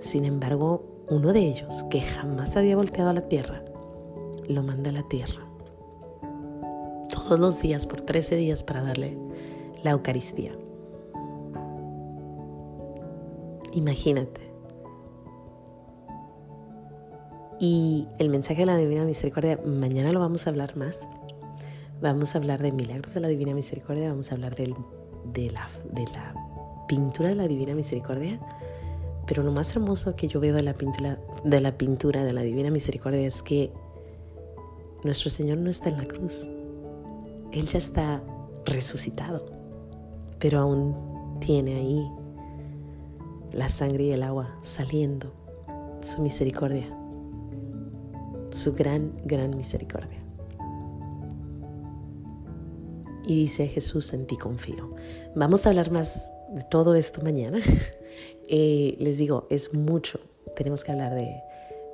Sin 0.00 0.24
embargo, 0.24 0.84
uno 1.10 1.32
de 1.32 1.40
ellos, 1.40 1.84
que 1.90 2.00
jamás 2.00 2.56
había 2.56 2.76
volteado 2.76 3.10
a 3.10 3.14
la 3.14 3.28
tierra, 3.28 3.62
lo 4.48 4.62
manda 4.62 4.90
a 4.90 4.94
la 4.94 5.06
tierra. 5.08 5.46
Todos 7.10 7.38
los 7.38 7.60
días, 7.60 7.86
por 7.86 8.00
13 8.00 8.36
días, 8.36 8.62
para 8.62 8.82
darle 8.82 9.18
la 9.82 9.92
Eucaristía. 9.92 10.56
Imagínate. 13.72 14.40
Y 17.60 18.08
el 18.18 18.30
mensaje 18.30 18.60
de 18.60 18.66
la 18.66 18.76
Divina 18.76 19.04
Misericordia, 19.04 19.60
mañana 19.64 20.12
lo 20.12 20.20
vamos 20.20 20.46
a 20.46 20.50
hablar 20.50 20.76
más. 20.76 21.08
Vamos 22.00 22.34
a 22.34 22.38
hablar 22.38 22.60
de 22.60 22.72
milagros 22.72 23.14
de 23.14 23.20
la 23.20 23.28
Divina 23.28 23.54
Misericordia, 23.54 24.08
vamos 24.08 24.30
a 24.30 24.34
hablar 24.34 24.54
de, 24.56 24.68
la, 25.50 25.68
pintura 26.86 27.28
de 27.30 27.34
la 27.34 27.46
Divina 27.46 27.74
Misericordia. 27.74 28.40
Pero 29.26 29.42
lo 29.42 29.52
más 29.52 29.74
hermoso 29.74 30.16
que 30.16 30.28
yo 30.28 30.38
veo 30.40 30.54
de 30.54 30.62
la 30.62 30.74
pintura 30.74 31.18
de 31.44 31.60
la, 31.60 31.78
pintura 31.78 32.24
de 32.24 32.32
la 32.32 32.42
Divina 32.42 32.70
Misericordia 32.70 33.26
es 33.26 33.42
que 33.42 33.72
nuestro 35.02 35.30
Señor 35.30 35.58
no 35.58 35.70
está 35.70 35.88
en 35.88 35.98
la 35.98 36.06
cruz. 36.06 36.46
Él 37.52 37.64
ya 37.66 37.78
está 37.78 38.22
resucitado, 38.66 39.46
pero 40.38 40.60
aún 40.60 41.38
tiene 41.40 41.76
ahí 41.76 42.10
la 43.52 43.68
sangre 43.68 44.04
y 44.04 44.10
el 44.10 44.22
agua 44.22 44.58
saliendo, 44.62 45.32
su 46.00 46.20
misericordia, 46.22 46.86
su 48.50 48.74
gran, 48.74 49.12
gran 49.24 49.56
misericordia. 49.56 50.23
Y 53.26 53.36
dice 53.36 53.68
Jesús, 53.68 54.12
en 54.12 54.26
ti 54.26 54.36
confío. 54.36 54.94
Vamos 55.34 55.66
a 55.66 55.70
hablar 55.70 55.90
más 55.90 56.30
de 56.50 56.64
todo 56.64 56.94
esto 56.94 57.22
mañana. 57.22 57.60
Eh, 58.46 58.96
les 58.98 59.16
digo, 59.16 59.46
es 59.48 59.72
mucho. 59.72 60.20
Tenemos 60.54 60.84
que 60.84 60.92
hablar 60.92 61.14
de, 61.14 61.42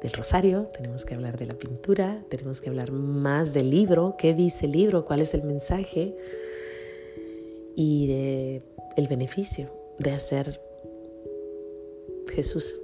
del 0.03 0.13
rosario, 0.13 0.69
tenemos 0.77 1.05
que 1.05 1.15
hablar 1.15 1.39
de 1.39 1.47
la 1.47 1.55
pintura, 1.55 2.25
tenemos 2.29 2.61
que 2.61 2.69
hablar 2.69 2.91
más 2.91 3.55
del 3.55 3.71
libro, 3.71 4.17
qué 4.19 4.35
dice 4.35 4.67
el 4.67 4.73
libro, 4.73 5.05
cuál 5.05 5.21
es 5.21 5.33
el 5.33 5.45
mensaje 5.45 6.17
y 7.77 8.09
de 8.09 8.63
el 8.97 9.09
beneficio 9.09 9.71
de 9.99 10.11
hacer 10.11 10.61
Jesús. 12.35 12.81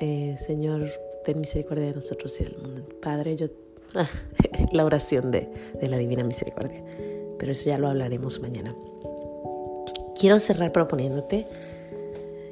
Eh, 0.00 0.36
Señor, 0.38 0.90
ten 1.24 1.40
misericordia 1.40 1.86
de 1.86 1.94
nosotros 1.94 2.38
y 2.40 2.44
del 2.44 2.58
mundo. 2.58 2.86
Padre, 3.00 3.36
yo 3.36 3.48
la 4.72 4.84
oración 4.84 5.30
de, 5.30 5.50
la 5.80 5.98
divina 5.98 6.24
misericordia. 6.24 6.82
Pero 7.38 7.52
eso 7.52 7.64
ya 7.64 7.78
lo 7.78 7.88
hablaremos 7.88 8.40
mañana. 8.40 8.74
Quiero 10.18 10.38
cerrar 10.38 10.72
proponiéndote 10.72 11.46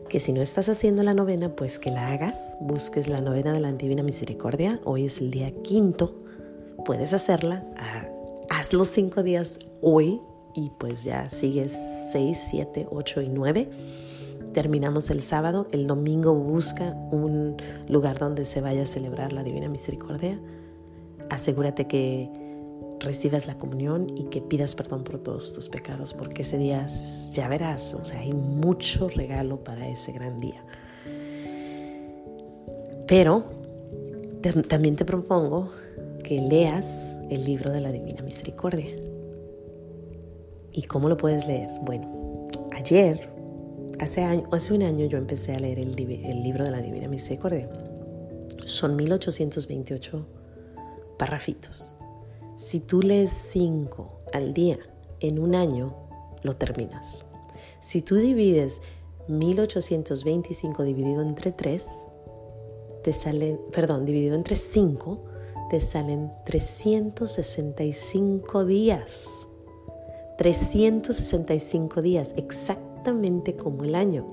que 0.09 0.21
si 0.21 0.33
no 0.33 0.43
estás 0.43 0.69
haciendo 0.69 1.03
la 1.03 1.15
novena, 1.15 1.57
pues 1.57 1.79
que 1.79 1.91
la 1.91 2.13
hagas, 2.13 2.57
busques 2.61 3.09
la 3.09 3.21
novena 3.21 3.53
de 3.53 3.61
la 3.61 3.73
Divina 3.73 4.03
Misericordia. 4.03 4.81
Hoy 4.85 5.07
es 5.07 5.21
el 5.21 5.31
día 5.31 5.51
quinto, 5.63 6.15
puedes 6.85 7.15
hacerla, 7.15 7.65
ah, 7.79 8.07
haz 8.51 8.73
los 8.75 8.89
cinco 8.89 9.23
días 9.23 9.59
hoy 9.81 10.21
y 10.55 10.71
pues 10.79 11.03
ya 11.03 11.31
sigues 11.31 11.77
seis, 12.13 12.39
siete, 12.51 12.87
ocho 12.91 13.23
y 13.23 13.29
nueve. 13.29 13.69
Terminamos 14.53 15.11
el 15.11 15.21
sábado, 15.21 15.67
el 15.73 15.89
domingo 15.89 16.35
busca 16.35 16.95
un 17.11 17.57
lugar 17.89 18.19
donde 18.19 18.45
se 18.45 18.61
vaya 18.61 18.83
a 18.83 18.87
celebrar 18.87 19.33
la 19.33 19.43
Divina 19.43 19.69
Misericordia. 19.69 20.39
Asegúrate 21.31 21.87
que 21.87 22.31
recibas 23.01 23.47
la 23.47 23.59
comunión 23.59 24.13
y 24.17 24.25
que 24.25 24.41
pidas 24.41 24.75
perdón 24.75 25.05
por 25.05 25.19
todos 25.19 25.55
tus 25.55 25.69
pecados, 25.69 26.15
porque 26.15 26.43
ese 26.43 26.59
día 26.59 26.87
ya 27.33 27.49
verás, 27.49 27.95
o 27.95 28.05
sea, 28.05 28.21
hay 28.21 28.33
mucho 28.33 29.09
regalo 29.09 29.63
para 29.63 29.89
ese 29.89 30.13
gran 30.13 30.41
día. 30.41 30.65
Pero 33.07 33.45
también 34.69 34.97
te 34.97 35.05
propongo 35.05 35.71
que 36.23 36.41
leas 36.41 37.19
el 37.31 37.45
libro 37.45 37.71
de 37.71 37.81
la 37.81 37.93
Divina 37.93 38.23
Misericordia. 38.23 38.97
¿Y 40.73 40.83
cómo 40.85 41.09
lo 41.09 41.17
puedes 41.17 41.47
leer? 41.47 41.69
Bueno, 41.83 42.47
ayer, 42.73 43.29
hace, 44.01 44.23
año, 44.23 44.49
hace 44.51 44.73
un 44.73 44.83
año 44.83 45.07
yo 45.07 45.19
empecé 45.19 45.53
a 45.53 45.59
leer 45.59 45.79
el, 45.79 45.99
el 45.99 46.43
libro 46.43 46.65
de 46.65 46.71
la 46.71 46.81
Divina 46.81 47.09
Misericordia. 47.09 47.69
Son 48.65 48.97
1828 48.97 50.27
parrafitos. 51.17 51.93
Si 52.57 52.81
tú 52.81 53.03
lees 53.03 53.31
5 53.31 54.23
al 54.33 54.55
día 54.55 54.79
en 55.21 55.39
un 55.39 55.55
año, 55.55 55.95
lo 56.43 56.57
terminas. 56.57 57.25
Si 57.81 58.03
tú 58.03 58.17
divides 58.17 58.83
1825 59.29 60.83
dividido 60.85 61.23
entre 61.23 61.53
3, 61.53 61.89
te 63.03 63.13
salen, 63.13 63.61
perdón, 63.73 64.05
dividido 64.05 64.35
entre 64.35 64.57
5, 64.57 65.25
te 65.71 65.81
salen 65.81 66.31
365 66.47 68.65
días. 68.65 69.47
365 70.39 72.03
días, 72.03 72.35
exactamente 72.37 73.57
como 73.57 73.85
el 73.85 73.95
año. 73.95 74.27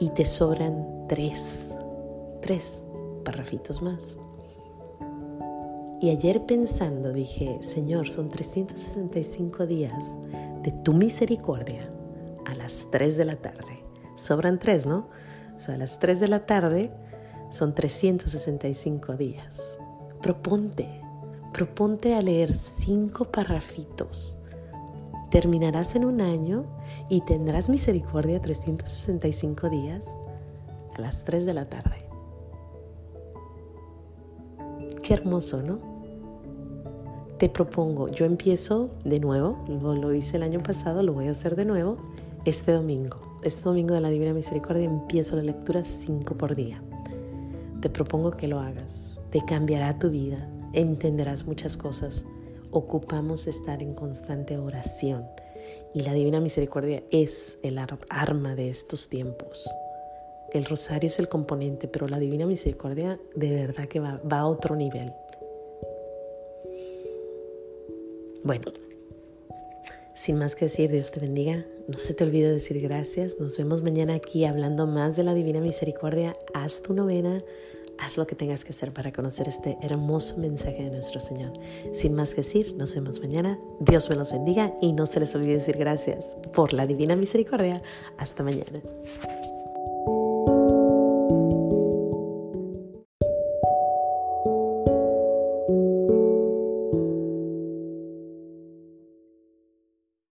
Y 0.00 0.10
te 0.10 0.24
sobran 0.24 1.06
3, 1.08 1.74
3 2.40 2.82
parrafitos 3.24 3.82
más. 3.82 4.16
Y 6.00 6.10
ayer 6.10 6.46
pensando 6.46 7.12
dije, 7.12 7.58
Señor, 7.60 8.08
son 8.08 8.28
365 8.28 9.66
días 9.66 10.16
de 10.62 10.70
tu 10.70 10.92
misericordia 10.92 11.80
a 12.46 12.54
las 12.54 12.88
3 12.92 13.16
de 13.16 13.24
la 13.24 13.36
tarde. 13.36 13.82
Sobran 14.14 14.58
3, 14.58 14.86
¿no? 14.86 15.08
O 15.56 15.58
sea, 15.58 15.74
a 15.74 15.78
las 15.78 15.98
3 15.98 16.20
de 16.20 16.28
la 16.28 16.46
tarde 16.46 16.92
son 17.50 17.74
365 17.74 19.16
días. 19.16 19.78
Proponte, 20.22 21.00
proponte 21.52 22.14
a 22.14 22.22
leer 22.22 22.56
5 22.56 23.32
parrafitos. 23.32 24.38
Terminarás 25.30 25.96
en 25.96 26.04
un 26.04 26.20
año 26.20 26.64
y 27.08 27.22
tendrás 27.22 27.68
misericordia 27.68 28.40
365 28.40 29.68
días 29.68 30.20
a 30.94 31.00
las 31.00 31.24
3 31.24 31.44
de 31.44 31.54
la 31.54 31.68
tarde. 31.68 32.07
Qué 35.08 35.14
hermoso, 35.14 35.62
¿no? 35.62 35.78
Te 37.38 37.48
propongo, 37.48 38.10
yo 38.10 38.26
empiezo 38.26 38.90
de 39.06 39.18
nuevo, 39.20 39.56
lo, 39.66 40.12
hice 40.12 40.36
el 40.36 40.42
año 40.42 40.62
pasado, 40.62 41.02
lo 41.02 41.14
voy 41.14 41.28
a 41.28 41.30
hacer 41.30 41.56
de 41.56 41.64
nuevo 41.64 41.96
este 42.44 42.72
domingo. 42.72 43.16
Este 43.42 43.62
domingo 43.62 43.94
de 43.94 44.02
la 44.02 44.10
Divina 44.10 44.34
Misericordia 44.34 44.84
empiezo 44.84 45.36
la 45.36 45.44
lectura 45.44 45.82
5 45.82 46.36
por 46.36 46.54
día. 46.54 46.82
Te 47.80 47.88
propongo 47.88 48.32
que 48.32 48.48
lo 48.48 48.60
hagas, 48.60 49.22
te 49.30 49.42
cambiará 49.46 49.98
tu 49.98 50.10
vida, 50.10 50.46
entenderás 50.74 51.46
muchas 51.46 51.78
cosas. 51.78 52.26
Ocupamos 52.70 53.46
estar 53.46 53.82
en 53.82 53.94
constante 53.94 54.58
oración 54.58 55.24
y 55.94 56.02
la 56.02 56.12
Divina 56.12 56.38
Misericordia 56.38 57.02
es 57.10 57.58
el 57.62 57.78
arma 58.10 58.54
de 58.54 58.68
estos 58.68 59.08
tiempos. 59.08 59.70
El 60.52 60.64
rosario 60.64 61.08
es 61.08 61.18
el 61.18 61.28
componente, 61.28 61.88
pero 61.88 62.08
la 62.08 62.18
Divina 62.18 62.46
Misericordia 62.46 63.20
de 63.34 63.50
verdad 63.50 63.86
que 63.86 64.00
va, 64.00 64.20
a 64.30 64.46
otro 64.46 64.76
nivel. 64.76 65.12
Bueno, 68.42 68.72
sin 70.14 70.38
más 70.38 70.56
que 70.56 70.66
decir, 70.66 70.90
Dios 70.90 71.10
te 71.10 71.20
bendiga. 71.20 71.66
No 71.86 71.98
se 71.98 72.14
te 72.14 72.24
olvide 72.24 72.50
decir 72.50 72.80
gracias. 72.80 73.38
Nos 73.38 73.58
vemos 73.58 73.82
mañana 73.82 74.14
aquí 74.14 74.44
hablando 74.44 74.86
más 74.86 75.16
de 75.16 75.24
la 75.24 75.34
Divina 75.34 75.60
Misericordia. 75.60 76.34
Haz 76.54 76.82
tu 76.82 76.94
novena, 76.94 77.44
haz 77.98 78.16
lo 78.16 78.26
que 78.26 78.34
tengas 78.34 78.64
que 78.64 78.70
hacer 78.70 78.92
para 78.92 79.12
conocer 79.12 79.48
este 79.48 79.76
hermoso 79.82 80.38
mensaje 80.38 80.84
de 80.84 80.90
nuestro 80.90 81.20
Señor. 81.20 81.52
Sin 81.92 82.14
más 82.14 82.30
que 82.30 82.40
decir, 82.40 82.74
nos 82.74 82.94
vemos 82.94 83.20
mañana. 83.20 83.58
Dios 83.80 84.08
me 84.08 84.16
los 84.16 84.32
bendiga 84.32 84.72
y 84.80 84.92
no 84.92 85.04
se 85.04 85.20
les 85.20 85.34
olvide 85.34 85.54
decir 85.54 85.76
gracias 85.76 86.38
por 86.54 86.72
la 86.72 86.86
Divina 86.86 87.16
Misericordia. 87.16 87.82
Hasta 88.16 88.42
mañana. 88.42 88.80